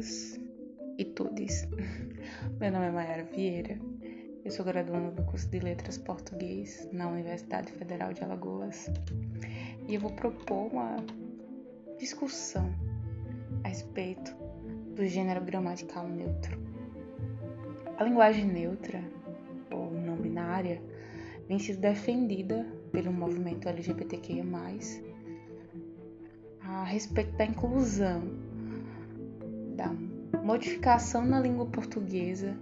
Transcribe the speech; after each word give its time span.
todas 0.00 0.40
e 0.96 1.04
todes. 1.04 1.68
Meu 2.58 2.72
nome 2.72 2.86
é 2.86 2.90
Mayara 2.90 3.24
Vieira. 3.24 3.78
Eu 4.42 4.50
sou 4.50 4.64
graduanda 4.64 5.10
do 5.10 5.22
curso 5.24 5.46
de 5.50 5.60
Letras 5.60 5.98
Português 5.98 6.88
na 6.90 7.06
Universidade 7.06 7.70
Federal 7.72 8.12
de 8.14 8.24
Alagoas. 8.24 8.90
E 9.86 9.94
eu 9.94 10.00
vou 10.00 10.10
propor 10.12 10.72
uma 10.72 10.96
discussão 11.98 12.74
a 13.62 13.68
respeito 13.68 14.34
do 14.96 15.06
gênero 15.06 15.44
gramatical 15.44 16.08
neutro. 16.08 16.58
A 17.98 18.04
linguagem 18.04 18.46
neutra, 18.46 19.04
ou 19.70 19.90
não 19.90 20.16
binária, 20.16 20.82
vem 21.46 21.58
sido 21.58 21.78
defendida 21.78 22.66
pelo 22.90 23.12
movimento 23.12 23.68
LGBTQIA+, 23.68 24.44
a 26.62 26.84
respeito 26.84 27.36
da 27.36 27.44
inclusão, 27.44 28.39
modificação 30.42 31.24
na 31.24 31.40
língua 31.40 31.66
portuguesa 31.66 32.56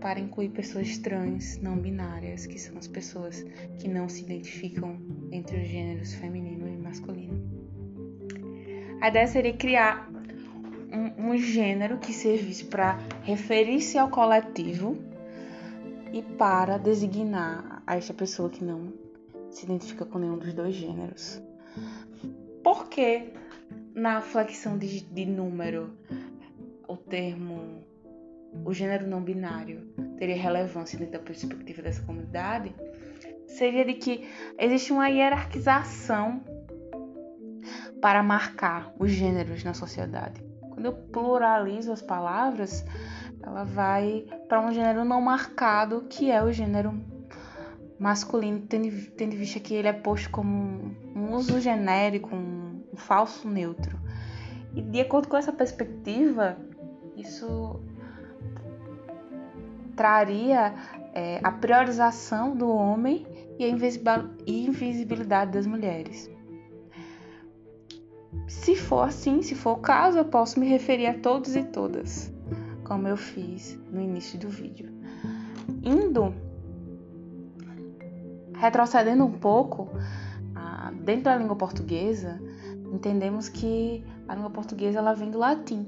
para 0.00 0.18
incluir 0.18 0.48
pessoas 0.50 0.96
trans, 0.98 1.58
não 1.58 1.76
binárias, 1.76 2.46
que 2.46 2.58
são 2.58 2.78
as 2.78 2.88
pessoas 2.88 3.44
que 3.78 3.86
não 3.86 4.08
se 4.08 4.22
identificam 4.22 4.98
entre 5.30 5.58
os 5.58 5.68
gêneros 5.68 6.14
feminino 6.14 6.66
e 6.66 6.76
masculino. 6.76 7.38
A 9.00 9.08
ideia 9.08 9.26
seria 9.26 9.52
criar 9.52 10.10
um, 10.92 11.30
um 11.30 11.36
gênero 11.36 11.98
que 11.98 12.12
servisse 12.12 12.64
para 12.64 12.98
referir-se 13.22 13.98
ao 13.98 14.08
coletivo 14.08 14.96
e 16.12 16.22
para 16.22 16.78
designar 16.78 17.82
a 17.86 17.96
esta 17.96 18.12
pessoa 18.12 18.50
que 18.50 18.64
não 18.64 18.92
se 19.50 19.64
identifica 19.64 20.04
com 20.04 20.18
nenhum 20.18 20.38
dos 20.38 20.52
dois 20.54 20.74
gêneros. 20.74 21.40
Por 22.62 22.88
que 22.88 23.32
na 23.94 24.20
flexão 24.20 24.78
de, 24.78 25.00
de 25.00 25.26
número 25.26 25.90
o 26.90 26.96
termo, 26.96 27.84
o 28.64 28.74
gênero 28.74 29.06
não 29.06 29.22
binário 29.22 29.86
teria 30.18 30.36
relevância 30.36 30.98
dentro 30.98 31.12
da 31.12 31.18
perspectiva 31.20 31.82
dessa 31.82 32.02
comunidade, 32.02 32.74
seria 33.46 33.84
de 33.84 33.94
que 33.94 34.28
existe 34.58 34.92
uma 34.92 35.08
hierarquização 35.08 36.42
para 38.02 38.22
marcar 38.22 38.92
os 38.98 39.12
gêneros 39.12 39.62
na 39.62 39.72
sociedade. 39.72 40.42
Quando 40.60 40.86
eu 40.86 40.92
pluralizo 40.92 41.92
as 41.92 42.02
palavras, 42.02 42.84
ela 43.40 43.64
vai 43.64 44.26
para 44.48 44.60
um 44.60 44.72
gênero 44.72 45.04
não 45.04 45.20
marcado, 45.20 46.06
que 46.08 46.30
é 46.30 46.42
o 46.42 46.52
gênero 46.52 46.92
masculino, 47.98 48.62
tendo, 48.66 49.10
tendo 49.12 49.36
vista 49.36 49.60
que 49.60 49.74
ele 49.74 49.88
é 49.88 49.92
posto 49.92 50.28
como 50.30 50.94
um 51.14 51.34
uso 51.34 51.60
genérico, 51.60 52.34
um, 52.34 52.82
um 52.92 52.96
falso 52.96 53.48
neutro. 53.48 53.98
E 54.74 54.82
de 54.82 55.00
acordo 55.00 55.28
com 55.28 55.36
essa 55.36 55.52
perspectiva, 55.52 56.56
isso 57.16 57.80
traria 59.96 60.74
é, 61.12 61.40
a 61.42 61.52
priorização 61.52 62.56
do 62.56 62.68
homem 62.70 63.26
e 63.58 63.64
a 63.64 63.68
invisibilidade 63.68 65.52
das 65.52 65.66
mulheres. 65.66 66.30
Se 68.46 68.74
for 68.76 69.02
assim, 69.02 69.42
se 69.42 69.54
for 69.54 69.72
o 69.72 69.80
caso, 69.80 70.18
eu 70.18 70.24
posso 70.24 70.58
me 70.58 70.66
referir 70.66 71.06
a 71.06 71.18
todos 71.18 71.54
e 71.56 71.62
todas, 71.64 72.32
como 72.84 73.06
eu 73.06 73.16
fiz 73.16 73.78
no 73.90 74.00
início 74.00 74.38
do 74.38 74.48
vídeo. 74.48 74.90
Indo, 75.82 76.34
retrocedendo 78.54 79.24
um 79.24 79.32
pouco, 79.32 79.88
dentro 81.02 81.24
da 81.24 81.36
língua 81.36 81.56
portuguesa, 81.56 82.40
entendemos 82.92 83.48
que 83.48 84.04
a 84.28 84.34
língua 84.34 84.50
portuguesa 84.50 84.98
ela 84.98 85.14
vem 85.14 85.30
do 85.30 85.38
latim. 85.38 85.86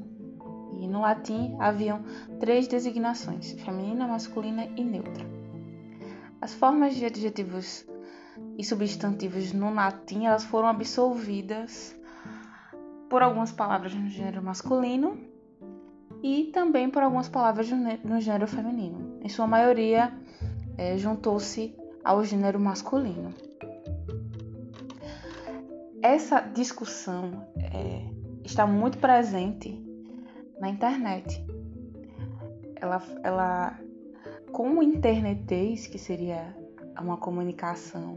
E 0.82 0.88
no 0.88 1.00
latim 1.00 1.56
haviam 1.60 2.02
três 2.40 2.66
designações: 2.66 3.52
feminina, 3.52 4.04
masculina 4.08 4.66
e 4.76 4.82
neutra. 4.82 5.24
As 6.40 6.52
formas 6.54 6.96
de 6.96 7.06
adjetivos 7.06 7.86
e 8.58 8.64
substantivos 8.64 9.52
no 9.52 9.72
latim 9.72 10.24
elas 10.24 10.42
foram 10.42 10.66
absolvidas 10.66 11.96
por 13.08 13.22
algumas 13.22 13.52
palavras 13.52 13.94
no 13.94 14.08
gênero 14.08 14.42
masculino 14.42 15.16
e 16.20 16.50
também 16.52 16.90
por 16.90 17.04
algumas 17.04 17.28
palavras 17.28 17.70
no 17.70 18.20
gênero 18.20 18.48
feminino. 18.48 19.20
Em 19.22 19.28
sua 19.28 19.46
maioria, 19.46 20.12
é, 20.76 20.98
juntou-se 20.98 21.76
ao 22.02 22.24
gênero 22.24 22.58
masculino. 22.58 23.32
Essa 26.02 26.40
discussão 26.40 27.46
é, 27.56 28.04
está 28.44 28.66
muito 28.66 28.98
presente 28.98 29.91
na 30.62 30.68
internet. 30.68 31.44
Ela, 32.76 33.02
ela 33.24 33.78
com 34.52 34.78
o 34.78 34.82
internetês, 34.82 35.88
que 35.88 35.98
seria 35.98 36.56
uma 37.00 37.16
comunicação 37.16 38.16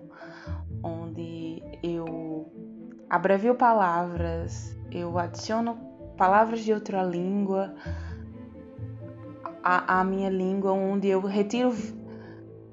onde 0.83 1.63
eu 1.81 2.45
abrevio 3.09 3.55
palavras, 3.55 4.77
eu 4.91 5.17
adiciono 5.17 5.75
palavras 6.17 6.63
de 6.63 6.71
outra 6.71 7.01
língua 7.01 7.73
à, 9.63 9.99
à 9.99 10.03
minha 10.03 10.29
língua, 10.29 10.71
onde 10.71 11.07
eu 11.07 11.21
retiro 11.21 11.73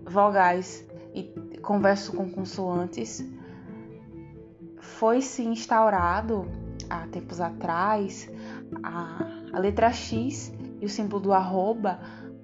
vogais 0.05 0.87
e 1.15 1.23
converso 1.63 2.13
com 2.15 2.29
consoantes, 2.31 3.27
foi 4.79 5.23
se 5.23 5.43
instaurado 5.43 6.47
há 6.91 7.07
tempos 7.07 7.41
atrás 7.41 8.31
a, 8.83 9.42
a 9.53 9.59
letra 9.59 9.93
X 9.93 10.53
e 10.81 10.87
o 10.87 10.89
símbolo 10.89 11.23
do 11.23 11.33
arroba 11.33 12.01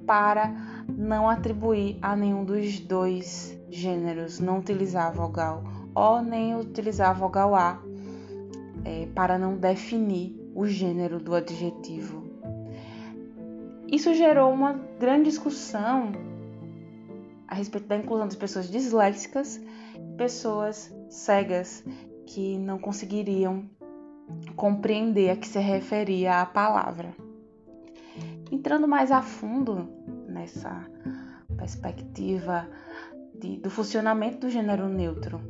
para 0.07 0.53
não 0.89 1.29
atribuir 1.29 1.99
a 2.01 2.17
nenhum 2.17 2.45
dos 2.45 2.81
dois 2.81 3.59
gêneros, 3.71 4.41
não 4.41 4.59
utilizar 4.59 5.09
a 5.09 5.11
vogal 5.11 5.63
O 5.95 6.23
nem 6.23 6.57
utilizar 6.57 7.11
a 7.11 7.13
vogal 7.13 7.55
A 7.55 7.83
é, 8.85 9.07
para 9.15 9.39
não 9.39 9.57
definir 9.57 10.35
o 10.55 10.67
gênero 10.67 11.19
do 11.19 11.35
adjetivo. 11.35 12.25
Isso 13.91 14.15
gerou 14.15 14.53
uma 14.53 14.73
grande 14.99 15.31
discussão 15.31 16.13
a 17.47 17.55
respeito 17.55 17.87
da 17.87 17.97
inclusão 17.97 18.27
das 18.27 18.37
pessoas 18.37 18.71
disléxicas 18.71 19.61
pessoas 20.19 20.93
cegas 21.09 21.85
que 22.27 22.59
não 22.59 22.79
conseguiriam 22.79 23.65
compreender 24.57 25.31
a 25.31 25.37
que 25.37 25.47
se 25.47 25.59
referia 25.59 26.41
a 26.41 26.47
palavra. 26.47 27.15
Entrando 28.51 28.89
mais 28.89 29.13
a 29.13 29.23
fundo 29.23 29.89
nessa 30.27 30.87
perspectiva 31.57 32.69
de, 33.35 33.57
do 33.59 33.71
funcionamento 33.71 34.39
do 34.39 34.51
gênero 34.51 34.89
neutro, 34.89 35.41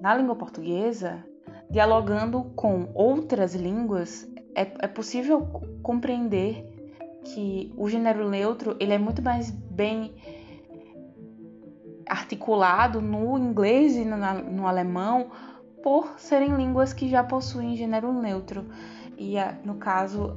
na 0.00 0.14
língua 0.14 0.36
portuguesa, 0.36 1.24
dialogando 1.70 2.44
com 2.56 2.90
outras 2.94 3.54
línguas, 3.54 4.28
é, 4.54 4.70
é 4.80 4.88
possível 4.88 5.40
compreender 5.82 6.64
que 7.24 7.72
o 7.76 7.88
gênero 7.88 8.28
neutro 8.28 8.76
ele 8.78 8.92
é 8.92 8.98
muito 8.98 9.22
mais 9.22 9.50
bem 9.50 10.14
articulado 12.06 13.00
no 13.00 13.38
inglês 13.38 13.96
e 13.96 14.04
no, 14.04 14.16
no 14.50 14.66
alemão 14.66 15.30
por 15.84 16.18
serem 16.18 16.56
línguas 16.56 16.94
que 16.94 17.10
já 17.10 17.22
possuem 17.22 17.76
gênero 17.76 18.10
neutro. 18.10 18.64
E 19.18 19.34
no 19.66 19.74
caso, 19.74 20.34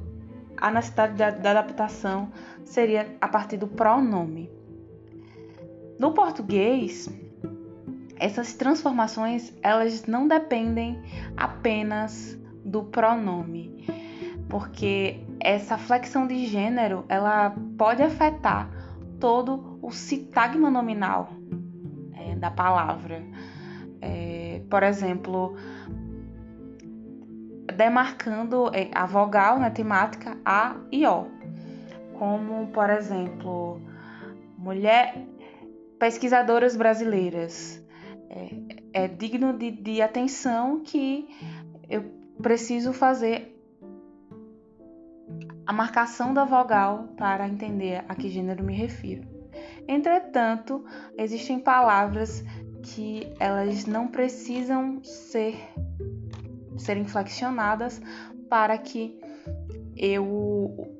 a 0.58 0.70
necessidade 0.70 1.14
da, 1.14 1.30
da 1.30 1.52
adaptação 1.52 2.30
seria 2.66 3.16
a 3.18 3.26
partir 3.26 3.56
do 3.56 3.66
pronome. 3.66 4.50
No 5.98 6.12
português, 6.12 7.08
essas 8.16 8.52
transformações 8.52 9.54
elas 9.62 10.04
não 10.04 10.28
dependem 10.28 11.00
apenas 11.34 12.38
do 12.62 12.82
pronome, 12.82 13.86
porque 14.50 15.18
essa 15.40 15.78
flexão 15.78 16.26
de 16.26 16.44
gênero 16.44 17.06
ela 17.08 17.56
pode 17.78 18.02
afetar 18.02 18.70
todo 19.18 19.78
o 19.80 19.90
sintagma 19.90 20.70
nominal 20.70 21.30
é, 22.12 22.36
da 22.36 22.50
palavra. 22.50 23.24
É, 24.02 24.37
por 24.60 24.82
exemplo, 24.82 25.56
demarcando 27.76 28.70
é, 28.74 28.90
a 28.94 29.06
vogal 29.06 29.58
na 29.58 29.70
temática 29.70 30.36
A 30.44 30.76
e 30.90 31.06
O, 31.06 31.26
como 32.18 32.66
por 32.68 32.90
exemplo, 32.90 33.80
mulher 34.56 35.26
pesquisadoras 35.98 36.76
brasileiras. 36.76 37.82
É, 38.30 39.04
é 39.04 39.08
digno 39.08 39.56
de, 39.56 39.70
de 39.70 40.02
atenção 40.02 40.80
que 40.80 41.28
eu 41.88 42.04
preciso 42.42 42.92
fazer 42.92 43.54
a 45.66 45.72
marcação 45.72 46.32
da 46.32 46.44
vogal 46.44 47.08
para 47.16 47.46
entender 47.48 48.04
a 48.08 48.14
que 48.14 48.28
gênero 48.28 48.64
me 48.64 48.74
refiro. 48.74 49.22
Entretanto, 49.86 50.84
existem 51.16 51.58
palavras 51.58 52.44
que 52.94 53.32
elas 53.38 53.86
não 53.86 54.08
precisam 54.08 55.02
ser 55.02 55.56
serem 56.76 57.04
flexionadas 57.04 58.00
para 58.48 58.76
que 58.78 59.18
eu 59.96 60.96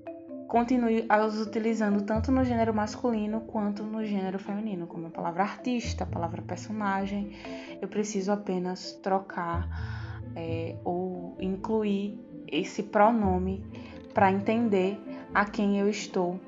continue 0.48 1.04
as 1.08 1.36
utilizando 1.36 2.02
tanto 2.02 2.32
no 2.32 2.44
gênero 2.44 2.74
masculino 2.74 3.42
quanto 3.42 3.82
no 3.82 4.04
gênero 4.04 4.38
feminino, 4.38 4.86
como 4.86 5.06
a 5.06 5.10
palavra 5.10 5.42
artista, 5.42 6.04
a 6.04 6.06
palavra 6.06 6.42
personagem. 6.42 7.32
Eu 7.80 7.88
preciso 7.88 8.32
apenas 8.32 8.92
trocar 9.02 9.68
é, 10.34 10.76
ou 10.84 11.36
incluir 11.40 12.18
esse 12.50 12.82
pronome 12.82 13.64
para 14.12 14.32
entender 14.32 14.98
a 15.32 15.44
quem 15.44 15.78
eu 15.78 15.88
estou 15.88 16.40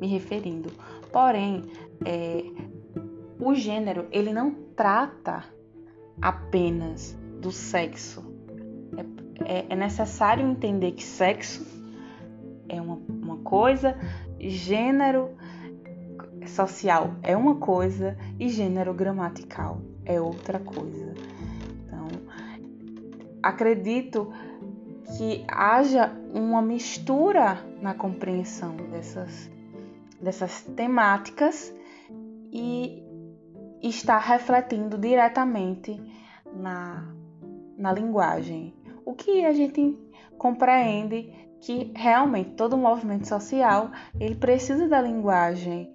me 0.00 0.06
referindo. 0.08 0.70
Porém, 1.12 1.64
é, 2.04 2.44
o 3.40 3.54
gênero 3.54 4.06
ele 4.10 4.32
não 4.32 4.52
trata 4.76 5.44
apenas 6.20 7.16
do 7.40 7.50
sexo. 7.50 8.24
É, 9.44 9.58
é, 9.58 9.66
é 9.70 9.76
necessário 9.76 10.46
entender 10.46 10.92
que 10.92 11.04
sexo 11.04 11.66
é 12.68 12.80
uma, 12.80 13.00
uma 13.08 13.36
coisa, 13.38 13.96
gênero 14.38 15.30
social 16.46 17.14
é 17.22 17.36
uma 17.36 17.56
coisa 17.56 18.16
e 18.38 18.48
gênero 18.48 18.94
gramatical 18.94 19.80
é 20.04 20.20
outra 20.20 20.58
coisa. 20.58 21.14
Então, 21.84 22.08
acredito 23.42 24.32
que 25.16 25.44
haja 25.48 26.12
uma 26.34 26.60
mistura 26.60 27.58
na 27.80 27.94
compreensão 27.94 28.76
dessas, 28.90 29.50
dessas 30.20 30.62
temáticas 30.62 31.74
e 32.52 33.02
está 33.82 34.18
refletindo 34.18 34.98
diretamente 34.98 36.00
na, 36.54 37.14
na 37.76 37.92
linguagem. 37.92 38.74
O 39.04 39.14
que 39.14 39.44
a 39.44 39.52
gente 39.52 39.98
compreende 40.36 41.32
que 41.60 41.92
realmente 41.94 42.50
todo 42.50 42.76
movimento 42.76 43.26
social 43.26 43.90
ele 44.18 44.36
precisa 44.36 44.88
da 44.88 45.00
linguagem 45.00 45.92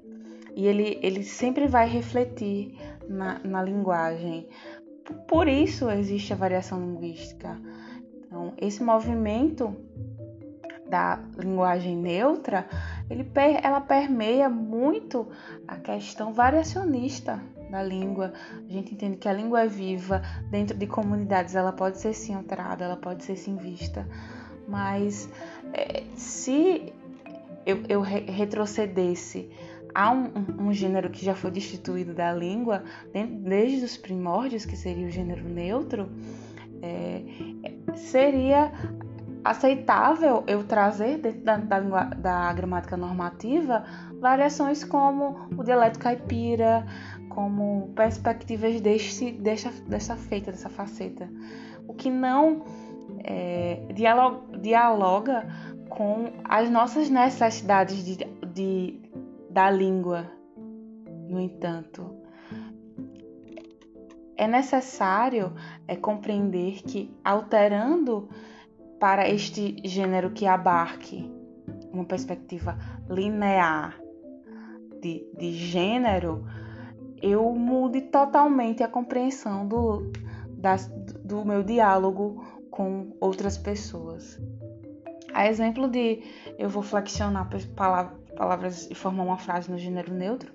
e 0.55 0.67
ele, 0.67 0.99
ele 1.01 1.23
sempre 1.23 1.67
vai 1.67 1.87
refletir 1.87 2.77
na, 3.07 3.39
na 3.39 3.63
linguagem. 3.63 4.47
Por 5.27 5.47
isso 5.47 5.89
existe 5.89 6.33
a 6.33 6.35
variação 6.35 6.79
linguística. 6.79 7.59
Então, 8.25 8.53
esse 8.57 8.83
movimento 8.83 9.75
da 10.89 11.19
linguagem 11.37 11.97
neutra, 11.97 12.67
ele, 13.09 13.27
ela 13.63 13.81
permeia 13.81 14.47
muito 14.47 15.27
a 15.67 15.77
questão 15.77 16.33
variacionista 16.33 17.41
da 17.73 17.83
língua. 17.83 18.31
A 18.69 18.71
gente 18.71 18.93
entende 18.93 19.17
que 19.17 19.27
a 19.27 19.33
língua 19.33 19.63
é 19.63 19.67
viva, 19.67 20.21
dentro 20.49 20.77
de 20.77 20.85
comunidades 20.85 21.55
ela 21.55 21.73
pode 21.73 21.97
ser 21.97 22.13
sim 22.13 22.35
alterada, 22.35 22.85
ela 22.85 22.95
pode 22.95 23.23
ser 23.23 23.35
sim 23.35 23.57
vista, 23.57 24.07
mas 24.67 25.27
é, 25.73 26.03
se 26.15 26.93
eu, 27.65 27.83
eu 27.89 28.01
retrocedesse 28.01 29.49
a 29.93 30.11
um, 30.11 30.25
um, 30.25 30.67
um, 30.67 30.73
gênero 30.73 31.09
que 31.09 31.23
já 31.25 31.35
foi 31.35 31.51
destituído 31.51 32.13
da 32.13 32.33
língua 32.33 32.83
desde 33.41 33.85
os 33.85 33.97
primórdios, 33.97 34.65
que 34.65 34.75
seria 34.75 35.07
o 35.07 35.09
gênero 35.09 35.47
neutro, 35.47 36.09
é, 36.81 37.21
seria 37.95 38.71
aceitável 39.43 40.43
eu 40.47 40.63
trazer 40.63 41.17
dentro 41.17 41.41
da, 41.41 41.57
da, 41.57 41.79
da, 42.03 42.53
gramática 42.53 42.95
normativa 42.95 43.83
variações 44.23 44.85
como 44.85 45.49
o 45.57 45.63
dialeto 45.63 45.99
caipira, 45.99 46.85
como 47.27 47.89
perspectivas 47.93 48.79
deste, 48.79 49.33
desta, 49.33 49.69
dessa 49.85 50.15
feita, 50.15 50.49
dessa 50.49 50.69
faceta. 50.69 51.29
O 51.85 51.93
que 51.93 52.09
não 52.09 52.63
é, 53.21 53.85
dialoga, 53.93 54.57
dialoga 54.57 55.45
com 55.89 56.31
as 56.45 56.69
nossas 56.69 57.09
necessidades 57.09 58.05
de, 58.05 58.17
de, 58.53 59.01
da 59.49 59.69
língua. 59.69 60.31
No 61.27 61.41
entanto, 61.41 62.15
é 64.37 64.47
necessário 64.47 65.53
é, 65.85 65.97
compreender 65.97 66.81
que, 66.83 67.13
alterando 67.25 68.29
para 69.01 69.27
este 69.27 69.75
gênero 69.83 70.31
que 70.31 70.47
abarque 70.47 71.29
uma 71.91 72.05
perspectiva 72.05 72.77
linear 73.09 74.02
de, 75.03 75.27
de 75.37 75.51
gênero, 75.51 76.45
eu 77.21 77.51
mude 77.53 78.01
totalmente 78.01 78.81
a 78.81 78.87
compreensão 78.87 79.67
do, 79.67 80.11
do 81.23 81.45
meu 81.45 81.61
diálogo 81.61 82.43
com 82.71 83.15
outras 83.19 83.57
pessoas. 83.57 84.41
A 85.33 85.47
exemplo 85.47 85.89
de 85.89 86.23
eu 86.57 86.69
vou 86.69 86.81
flexionar 86.81 87.49
palavras 88.35 88.89
e 88.89 88.95
formar 88.95 89.23
uma 89.23 89.37
frase 89.37 89.69
no 89.69 89.77
gênero 89.77 90.13
neutro 90.13 90.53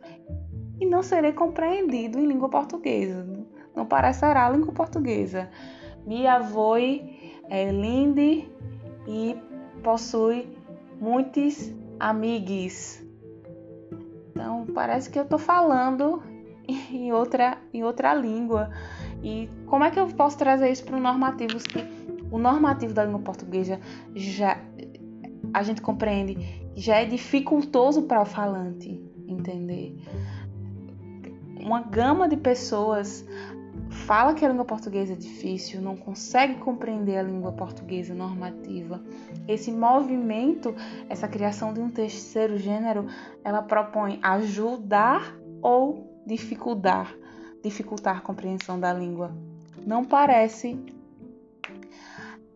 e 0.81 0.87
não 0.87 1.03
serei 1.03 1.33
compreendido 1.33 2.19
em 2.19 2.27
língua 2.27 2.49
portuguesa. 2.49 3.27
Não 3.77 3.85
parecerá 3.85 4.49
língua 4.49 4.73
portuguesa. 4.73 5.51
Minha 6.07 6.35
avó 6.35 6.77
é 6.79 7.71
linda 7.71 8.21
e 9.07 9.37
possui 9.83 10.49
muitos 11.01 11.73
amigos. 12.01 13.08
Parece 14.75 15.11
que 15.11 15.19
eu 15.19 15.25
estou 15.25 15.39
falando 15.39 16.23
em 16.67 17.13
outra, 17.13 17.59
em 17.73 17.85
outra 17.85 18.15
língua. 18.15 18.71
E 19.23 19.49
como 19.67 19.85
é 19.85 19.91
que 19.91 19.99
eu 19.99 20.07
posso 20.09 20.39
trazer 20.39 20.71
isso 20.71 20.85
para 20.85 20.97
o 20.97 21.01
normativo? 21.01 21.59
o 22.31 22.39
normativo 22.39 22.93
da 22.93 23.05
língua 23.05 23.21
portuguesa 23.21 23.81
já 24.15 24.59
a 25.55 25.63
gente 25.63 25.81
compreende 25.81 26.37
já 26.77 26.97
é 26.97 27.05
dificultoso 27.05 28.03
para 28.03 28.21
o 28.23 28.25
falante 28.25 29.03
entender. 29.27 29.97
Uma 31.61 31.83
gama 31.83 32.29
de 32.29 32.37
pessoas 32.37 33.27
fala 34.07 34.35
que 34.35 34.45
a 34.45 34.49
língua 34.49 34.65
portuguesa 34.65 35.13
é 35.13 35.17
difícil, 35.17 35.81
não 35.81 35.97
consegue 35.97 36.55
compreender 36.57 37.19
a 37.19 37.23
língua 37.23 37.53
portuguesa 37.53 38.15
normativa. 38.15 39.03
Esse 39.47 39.71
movimento, 39.71 40.75
essa 41.09 41.29
criação 41.29 41.73
de 41.73 41.81
um 41.81 41.91
terceiro 41.91 42.59
gênero, 42.59 43.07
ela 43.45 43.63
propõe 43.63 44.19
ajudar 44.23 45.37
ou 45.61 46.23
dificultar, 46.27 47.15
dificultar 47.63 48.19
a 48.19 48.21
compreensão 48.21 48.79
da 48.79 48.93
língua. 48.93 49.35
Não 49.87 50.05
parece 50.05 50.79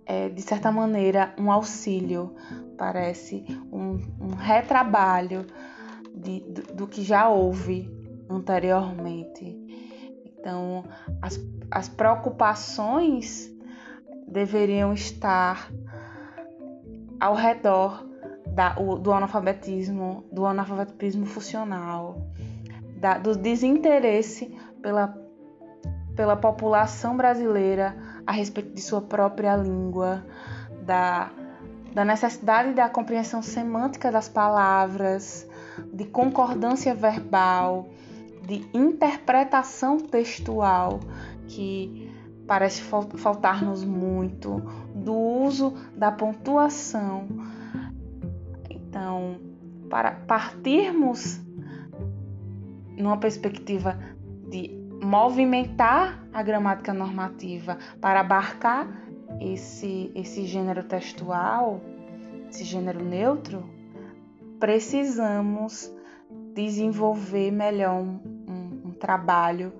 é, 0.06 0.28
de 0.28 0.42
certa 0.42 0.70
maneira, 0.70 1.34
um 1.38 1.50
auxílio, 1.50 2.34
parece 2.76 3.44
um, 3.72 3.99
um 4.20 4.34
retrabalho 4.34 5.46
de, 6.14 6.40
do, 6.40 6.75
do, 6.75 6.87
que 6.87 7.02
já 7.02 7.28
houve 7.28 7.90
anteriormente. 8.28 9.71
Então, 10.42 10.84
as, 11.22 11.40
as 11.70 11.88
preocupações 11.88 13.49
deveriam 14.26 14.92
estar 14.92 15.70
ao 17.20 17.37
redor 17.37 18.04
da, 18.44 18.75
o, 18.76 18.99
do 18.99 19.12
analfabetismo, 19.12 20.25
do 20.32 20.44
analfabetismo 20.44 21.26
funcional, 21.26 22.26
da, 22.96 23.18
do 23.18 23.37
desinteresse 23.37 24.52
pela, 24.82 25.16
pela 26.16 26.34
população 26.34 27.16
brasileira 27.16 27.94
a 28.26 28.32
respeito 28.32 28.75
de 28.75 28.80
sua 28.80 29.00
própria 29.00 29.54
língua, 29.54 30.26
da, 30.84 31.30
da 31.94 32.04
necessidade 32.04 32.75
da 32.75 32.88
compreensão 32.88 33.42
semântica 33.42 34.11
das 34.11 34.28
palavras, 34.28 35.46
de 35.92 36.04
concordância 36.04 36.96
verbal, 36.96 37.87
de 38.46 38.66
interpretação 38.75 39.99
textual, 39.99 41.00
que 41.46 42.11
parece 42.46 42.82
faltar-nos 42.82 43.84
muito, 43.84 44.62
do 44.94 45.14
uso 45.14 45.75
da 45.96 46.11
pontuação. 46.11 47.26
Então, 48.68 49.37
para 49.88 50.12
partirmos 50.12 51.40
numa 52.96 53.16
perspectiva 53.16 53.99
de 54.49 54.70
movimentar 55.02 56.25
a 56.32 56.42
gramática 56.42 56.92
normativa 56.92 57.78
para 58.00 58.20
abarcar 58.20 58.87
esse, 59.40 60.12
esse 60.14 60.46
gênero 60.46 60.84
textual, 60.84 61.80
esse 62.49 62.64
gênero 62.64 63.02
neutro, 63.04 63.64
precisamos 64.61 65.92
desenvolver 66.54 67.50
melhor 67.50 68.04
trabalho 69.02 69.73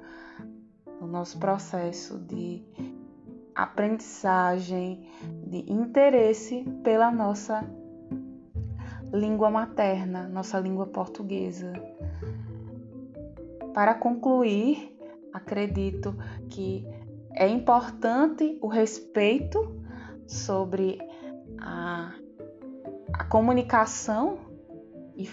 no 1.01 1.07
nosso 1.07 1.39
processo 1.39 2.19
de 2.19 2.61
aprendizagem, 3.55 5.09
de 5.47 5.73
interesse 5.73 6.65
pela 6.83 7.09
nossa 7.09 7.65
língua 9.13 9.49
materna, 9.49 10.27
nossa 10.27 10.59
língua 10.59 10.89
portuguesa. 10.89 11.73
Para 13.73 13.95
concluir, 13.95 14.99
acredito 15.33 16.17
que 16.49 16.85
é 17.37 17.47
importante 17.47 18.59
o 18.61 18.67
respeito 18.67 19.81
sobre 20.27 20.99
a, 21.61 22.13
a 23.13 23.25
comunicação 23.27 24.39
e 25.15 25.29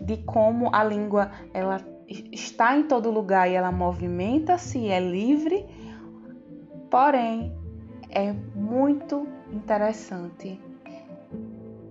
de 0.00 0.18
como 0.18 0.72
a 0.72 0.84
língua 0.84 1.32
ela 1.52 1.95
está 2.08 2.76
em 2.76 2.84
todo 2.84 3.10
lugar 3.10 3.50
e 3.50 3.54
ela 3.54 3.72
movimenta-se, 3.72 4.88
é 4.88 5.00
livre, 5.00 5.64
porém 6.90 7.52
é 8.10 8.32
muito 8.54 9.26
interessante 9.52 10.60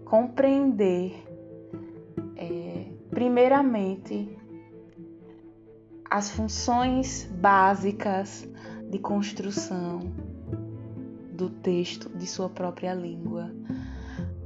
compreender, 0.05 1.23
é, 2.37 2.85
primeiramente, 3.09 4.37
as 6.09 6.29
funções 6.29 7.29
básicas 7.31 8.47
de 8.89 8.99
construção 8.99 9.99
do 11.31 11.49
texto 11.49 12.09
de 12.17 12.25
sua 12.25 12.47
própria 12.47 12.93
língua, 12.93 13.51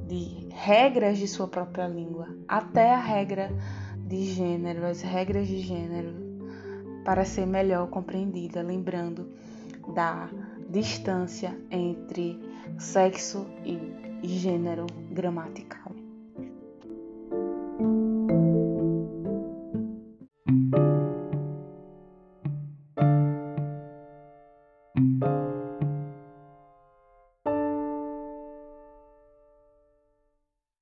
de 0.07 0.47
regras 0.49 1.19
de 1.19 1.27
sua 1.27 1.47
própria 1.47 1.87
língua, 1.87 2.27
até 2.47 2.91
a 2.93 2.97
regra 2.97 3.51
de 4.09 4.25
gênero, 4.25 4.87
as 4.87 5.01
regras 5.01 5.47
de 5.47 5.59
gênero, 5.59 6.11
para 7.05 7.23
ser 7.23 7.45
melhor 7.45 7.87
compreendida, 7.89 8.61
lembrando 8.63 9.29
da 9.93 10.27
distância 10.67 11.55
entre 11.69 12.39
sexo 12.79 13.45
e 13.63 14.27
gênero 14.27 14.87
gramatical. 15.11 15.98